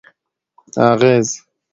اغېز: 0.89 1.29